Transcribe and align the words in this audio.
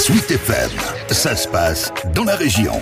Suite 0.00 0.30
FM, 0.30 0.70
ça 1.10 1.36
se 1.36 1.46
passe 1.46 1.92
dans 2.14 2.24
la 2.24 2.34
région. 2.34 2.72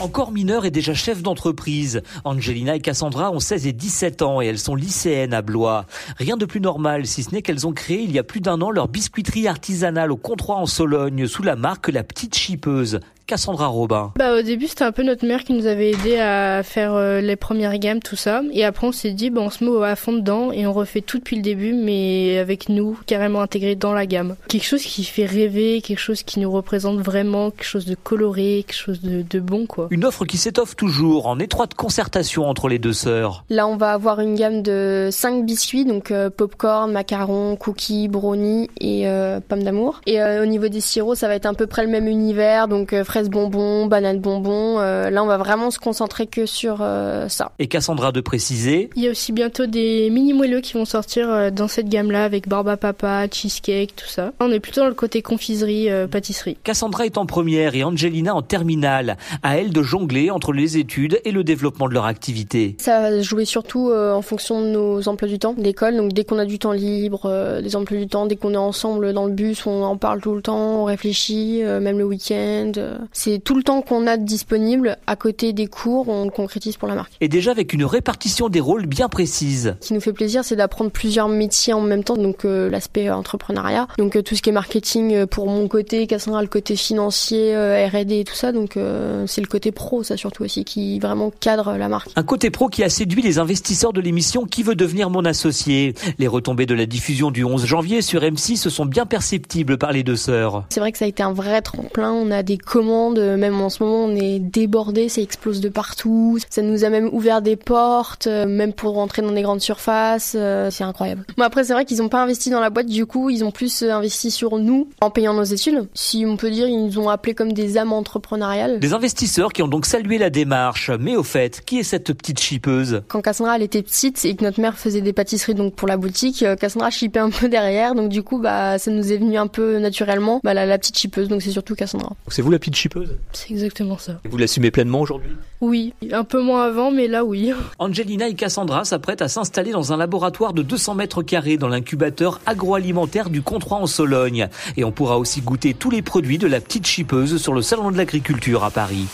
Encore 0.00 0.32
mineure 0.32 0.64
et 0.64 0.72
déjà 0.72 0.94
chef 0.94 1.22
d'entreprise, 1.22 2.02
Angelina 2.24 2.74
et 2.74 2.80
Cassandra 2.80 3.30
ont 3.30 3.38
16 3.38 3.68
et 3.68 3.72
17 3.72 4.22
ans 4.22 4.42
et 4.42 4.46
elles 4.46 4.58
sont 4.58 4.74
lycéennes 4.74 5.32
à 5.32 5.40
Blois. 5.40 5.86
Rien 6.16 6.36
de 6.36 6.44
plus 6.44 6.60
normal 6.60 7.06
si 7.06 7.22
ce 7.22 7.32
n'est 7.32 7.42
qu'elles 7.42 7.68
ont 7.68 7.72
créé 7.72 8.00
il 8.00 8.10
y 8.10 8.18
a 8.18 8.24
plus 8.24 8.40
d'un 8.40 8.60
an 8.62 8.72
leur 8.72 8.88
biscuiterie 8.88 9.46
artisanale 9.46 10.10
au 10.10 10.16
Controis 10.16 10.56
en 10.56 10.66
Sologne 10.66 11.28
sous 11.28 11.44
la 11.44 11.54
marque 11.54 11.86
La 11.86 12.02
Petite 12.02 12.36
Chipeuse. 12.36 12.98
Cassandra 13.28 13.66
Robin. 13.66 14.10
Bah 14.16 14.38
au 14.38 14.42
début 14.42 14.68
c'était 14.68 14.84
un 14.84 14.90
peu 14.90 15.02
notre 15.02 15.26
mère 15.26 15.44
qui 15.44 15.52
nous 15.52 15.66
avait 15.66 15.90
aidé 15.90 16.16
à 16.16 16.62
faire 16.62 16.94
euh, 16.94 17.20
les 17.20 17.36
premières 17.36 17.78
gammes 17.78 18.00
tout 18.00 18.16
ça 18.16 18.40
et 18.52 18.64
après 18.64 18.86
on 18.86 18.92
s'est 18.92 19.10
dit 19.10 19.28
bah 19.28 19.42
on 19.42 19.50
se 19.50 19.62
met 19.62 19.86
à 19.86 19.96
fond 19.96 20.14
dedans 20.14 20.50
et 20.50 20.66
on 20.66 20.72
refait 20.72 21.02
tout 21.02 21.18
depuis 21.18 21.36
le 21.36 21.42
début 21.42 21.74
mais 21.74 22.38
avec 22.38 22.70
nous 22.70 22.98
carrément 23.04 23.42
intégré 23.42 23.76
dans 23.76 23.92
la 23.92 24.06
gamme. 24.06 24.34
Quelque 24.48 24.64
chose 24.64 24.82
qui 24.82 25.04
fait 25.04 25.26
rêver, 25.26 25.82
quelque 25.82 25.98
chose 25.98 26.22
qui 26.22 26.40
nous 26.40 26.50
représente 26.50 27.00
vraiment, 27.00 27.50
quelque 27.50 27.66
chose 27.66 27.84
de 27.84 27.94
coloré, 27.94 28.64
quelque 28.66 28.78
chose 28.78 29.02
de, 29.02 29.22
de 29.28 29.40
bon 29.40 29.66
quoi. 29.66 29.88
Une 29.90 30.06
offre 30.06 30.24
qui 30.24 30.38
s'étoffe 30.38 30.74
toujours 30.74 31.26
en 31.26 31.38
étroite 31.38 31.74
concertation 31.74 32.48
entre 32.48 32.68
les 32.68 32.78
deux 32.78 32.94
sœurs. 32.94 33.44
Là 33.50 33.68
on 33.68 33.76
va 33.76 33.92
avoir 33.92 34.20
une 34.20 34.36
gamme 34.36 34.62
de 34.62 35.10
5 35.12 35.44
biscuits 35.44 35.84
donc 35.84 36.12
euh, 36.12 36.30
popcorn, 36.30 36.90
macarons, 36.90 37.56
cookies, 37.56 38.08
brownies 38.08 38.70
et 38.80 39.06
euh, 39.06 39.38
pommes 39.46 39.64
d'amour. 39.64 40.00
Et 40.06 40.18
euh, 40.18 40.42
au 40.42 40.46
niveau 40.46 40.68
des 40.68 40.80
sirops 40.80 41.18
ça 41.18 41.28
va 41.28 41.34
être 41.34 41.44
à 41.44 41.52
peu 41.52 41.66
près 41.66 41.84
le 41.84 41.90
même 41.90 42.08
univers 42.08 42.68
donc 42.68 42.94
euh, 42.94 43.04
fraises 43.18 43.30
bonbons, 43.30 43.86
bananes 43.86 44.20
bonbons. 44.20 44.78
Euh, 44.78 45.10
là, 45.10 45.24
on 45.24 45.26
va 45.26 45.38
vraiment 45.38 45.72
se 45.72 45.80
concentrer 45.80 46.28
que 46.28 46.46
sur 46.46 46.78
euh, 46.82 47.28
ça. 47.28 47.50
Et 47.58 47.66
Cassandra 47.66 48.12
de 48.12 48.20
préciser. 48.20 48.90
Il 48.94 49.02
y 49.02 49.08
a 49.08 49.10
aussi 49.10 49.32
bientôt 49.32 49.66
des 49.66 50.08
mini 50.10 50.34
moelleux 50.34 50.60
qui 50.60 50.74
vont 50.74 50.84
sortir 50.84 51.28
euh, 51.28 51.50
dans 51.50 51.66
cette 51.66 51.88
gamme-là 51.88 52.22
avec 52.22 52.48
barbe 52.48 52.68
à 52.68 52.76
papa, 52.76 53.26
cheesecake, 53.28 53.96
tout 53.96 54.06
ça. 54.06 54.32
On 54.38 54.52
est 54.52 54.60
plutôt 54.60 54.82
dans 54.82 54.86
le 54.86 54.94
côté 54.94 55.20
confiserie, 55.20 55.90
euh, 55.90 56.06
pâtisserie. 56.06 56.56
Cassandra 56.62 57.06
est 57.06 57.18
en 57.18 57.26
première 57.26 57.74
et 57.74 57.82
Angelina 57.82 58.36
en 58.36 58.42
terminale. 58.42 59.16
À 59.42 59.58
elle 59.58 59.72
de 59.72 59.82
jongler 59.82 60.30
entre 60.30 60.52
les 60.52 60.78
études 60.78 61.20
et 61.24 61.32
le 61.32 61.42
développement 61.42 61.88
de 61.88 61.94
leur 61.94 62.04
activité. 62.04 62.76
Ça 62.78 63.00
va 63.00 63.20
jouer 63.20 63.44
surtout 63.44 63.90
euh, 63.90 64.12
en 64.12 64.22
fonction 64.22 64.62
de 64.62 64.68
nos 64.68 65.08
emplois 65.08 65.26
du 65.26 65.40
temps 65.40 65.54
d'école. 65.54 65.96
Donc 65.96 66.12
dès 66.12 66.22
qu'on 66.24 66.38
a 66.38 66.44
du 66.44 66.60
temps 66.60 66.72
libre, 66.72 67.22
euh, 67.24 67.60
des 67.62 67.74
emplois 67.74 67.98
du 67.98 68.06
temps, 68.06 68.26
dès 68.26 68.36
qu'on 68.36 68.54
est 68.54 68.56
ensemble 68.56 69.12
dans 69.12 69.26
le 69.26 69.32
bus, 69.32 69.66
on 69.66 69.82
en 69.82 69.96
parle 69.96 70.20
tout 70.20 70.34
le 70.34 70.42
temps, 70.42 70.82
on 70.82 70.84
réfléchit, 70.84 71.62
euh, 71.64 71.80
même 71.80 71.98
le 71.98 72.04
week-end. 72.04 72.72
C'est 73.12 73.38
tout 73.42 73.54
le 73.54 73.62
temps 73.62 73.82
qu'on 73.82 74.06
a 74.06 74.16
disponible 74.16 74.96
à 75.06 75.16
côté 75.16 75.52
des 75.52 75.66
cours, 75.66 76.08
on 76.08 76.24
le 76.24 76.30
concrétise 76.30 76.76
pour 76.76 76.88
la 76.88 76.94
marque. 76.94 77.12
Et 77.20 77.28
déjà 77.28 77.50
avec 77.50 77.72
une 77.72 77.84
répartition 77.84 78.48
des 78.48 78.60
rôles 78.60 78.86
bien 78.86 79.08
précise. 79.08 79.76
Ce 79.80 79.88
qui 79.88 79.94
nous 79.94 80.00
fait 80.00 80.12
plaisir, 80.12 80.44
c'est 80.44 80.56
d'apprendre 80.56 80.90
plusieurs 80.90 81.28
métiers 81.28 81.72
en 81.72 81.80
même 81.80 82.04
temps, 82.04 82.16
donc 82.16 82.44
euh, 82.44 82.70
l'aspect 82.70 83.10
entrepreneuriat, 83.10 83.88
donc 83.98 84.16
euh, 84.16 84.22
tout 84.22 84.34
ce 84.34 84.42
qui 84.42 84.50
est 84.50 84.52
marketing 84.52 85.14
euh, 85.14 85.26
pour 85.26 85.48
mon 85.48 85.68
côté, 85.68 86.06
Cassandra 86.06 86.42
le 86.42 86.48
côté 86.48 86.76
financier, 86.76 87.54
euh, 87.54 87.86
R&D 87.88 88.20
et 88.20 88.24
tout 88.24 88.34
ça, 88.34 88.52
donc 88.52 88.76
euh, 88.76 89.26
c'est 89.26 89.40
le 89.40 89.46
côté 89.46 89.72
pro, 89.72 90.02
ça 90.02 90.16
surtout 90.16 90.44
aussi, 90.44 90.64
qui 90.64 90.98
vraiment 90.98 91.30
cadre 91.30 91.76
la 91.76 91.88
marque. 91.88 92.10
Un 92.16 92.22
côté 92.22 92.50
pro 92.50 92.68
qui 92.68 92.82
a 92.82 92.88
séduit 92.88 93.22
les 93.22 93.38
investisseurs 93.38 93.92
de 93.92 94.00
l'émission 94.00 94.44
Qui 94.44 94.62
veut 94.62 94.74
devenir 94.74 95.10
mon 95.10 95.24
associé? 95.24 95.94
Les 96.18 96.26
retombées 96.26 96.66
de 96.66 96.74
la 96.74 96.86
diffusion 96.86 97.30
du 97.30 97.44
11 97.44 97.64
janvier 97.64 98.02
sur 98.02 98.22
M6 98.22 98.56
se 98.56 98.70
sont 98.70 98.86
bien 98.86 99.06
perceptibles 99.06 99.78
par 99.78 99.92
les 99.92 100.02
deux 100.02 100.16
sœurs. 100.16 100.64
C'est 100.70 100.80
vrai 100.80 100.92
que 100.92 100.98
ça 100.98 101.04
a 101.04 101.08
été 101.08 101.22
un 101.22 101.32
vrai 101.32 101.62
tremplin, 101.62 102.12
on 102.12 102.30
a 102.30 102.42
des 102.42 102.58
commandes, 102.58 102.97
euh, 103.18 103.36
même 103.36 103.60
en 103.60 103.68
ce 103.68 103.82
moment 103.82 104.04
on 104.04 104.16
est 104.16 104.38
débordé, 104.38 105.08
ça 105.08 105.20
explose 105.20 105.60
de 105.60 105.68
partout, 105.68 106.38
ça 106.50 106.62
nous 106.62 106.84
a 106.84 106.90
même 106.90 107.08
ouvert 107.12 107.42
des 107.42 107.56
portes, 107.56 108.26
euh, 108.26 108.46
même 108.46 108.72
pour 108.72 108.94
rentrer 108.94 109.22
dans 109.22 109.32
des 109.32 109.42
grandes 109.42 109.60
surfaces, 109.60 110.34
euh, 110.38 110.70
c'est 110.70 110.84
incroyable. 110.84 111.24
Bon 111.36 111.44
après 111.44 111.64
c'est 111.64 111.72
vrai 111.72 111.84
qu'ils 111.84 111.98
n'ont 111.98 112.08
pas 112.08 112.22
investi 112.22 112.50
dans 112.50 112.60
la 112.60 112.70
boîte, 112.70 112.86
du 112.86 113.06
coup 113.06 113.30
ils 113.30 113.44
ont 113.44 113.50
plus 113.50 113.82
investi 113.82 114.30
sur 114.30 114.58
nous 114.58 114.88
en 115.00 115.10
payant 115.10 115.34
nos 115.34 115.44
études. 115.44 115.88
Si 115.94 116.24
on 116.26 116.36
peut 116.36 116.50
dire, 116.50 116.66
ils 116.68 116.86
nous 116.86 116.98
ont 116.98 117.08
appelés 117.08 117.34
comme 117.34 117.52
des 117.52 117.78
âmes 117.78 117.92
entrepreneuriales. 117.92 118.80
Des 118.80 118.92
investisseurs 118.92 119.52
qui 119.52 119.62
ont 119.62 119.68
donc 119.68 119.86
salué 119.86 120.18
la 120.18 120.30
démarche. 120.30 120.90
Mais 120.98 121.16
au 121.16 121.22
fait, 121.22 121.62
qui 121.64 121.78
est 121.78 121.82
cette 121.84 122.12
petite 122.12 122.40
chipeuse? 122.40 123.02
Quand 123.08 123.22
Cassandra 123.22 123.56
elle 123.56 123.62
était 123.62 123.82
petite 123.82 124.24
et 124.24 124.34
que 124.34 124.44
notre 124.44 124.60
mère 124.60 124.76
faisait 124.76 125.00
des 125.00 125.12
pâtisseries 125.12 125.54
donc 125.54 125.74
pour 125.74 125.88
la 125.88 125.96
boutique, 125.96 126.44
Cassandra 126.60 126.90
chipait 126.90 127.20
un 127.20 127.30
peu 127.30 127.48
derrière, 127.48 127.94
donc 127.94 128.08
du 128.08 128.22
coup 128.22 128.38
bah 128.38 128.78
ça 128.78 128.90
nous 128.90 129.12
est 129.12 129.16
venu 129.16 129.36
un 129.36 129.46
peu 129.46 129.78
naturellement, 129.78 130.40
bah 130.42 130.54
la, 130.54 130.66
la 130.66 130.78
petite 130.78 130.98
chipeuse, 130.98 131.28
donc 131.28 131.42
c'est 131.42 131.50
surtout 131.50 131.74
Cassandra. 131.74 132.12
C'est 132.28 132.42
vous 132.42 132.50
la 132.50 132.58
petite 132.58 132.76
chipeuse 132.76 132.87
C'est 133.32 133.50
exactement 133.50 133.98
ça. 133.98 134.20
Vous 134.28 134.36
l'assumez 134.36 134.70
pleinement 134.70 135.00
aujourd'hui? 135.00 135.30
Oui, 135.60 135.92
un 136.12 136.24
peu 136.24 136.40
moins 136.40 136.64
avant 136.64 136.90
mais 136.90 137.08
là 137.08 137.24
oui. 137.24 137.52
Angelina 137.78 138.28
et 138.28 138.34
Cassandra 138.34 138.84
s'apprêtent 138.84 139.22
à 139.22 139.28
s'installer 139.28 139.72
dans 139.72 139.92
un 139.92 139.96
laboratoire 139.96 140.52
de 140.52 140.62
200 140.62 140.94
mètres 140.94 141.22
carrés 141.22 141.56
dans 141.56 141.68
l'incubateur 141.68 142.40
agroalimentaire 142.46 143.30
du 143.30 143.42
Controis 143.42 143.78
en 143.78 143.86
Sologne. 143.86 144.48
Et 144.76 144.84
on 144.84 144.92
pourra 144.92 145.18
aussi 145.18 145.40
goûter 145.40 145.74
tous 145.74 145.90
les 145.90 146.02
produits 146.02 146.38
de 146.38 146.46
la 146.46 146.60
petite 146.60 146.86
chipeuse 146.86 147.40
sur 147.40 147.52
le 147.52 147.62
salon 147.62 147.90
de 147.90 147.96
l'agriculture 147.96 148.64
à 148.64 148.70
Paris. 148.70 149.06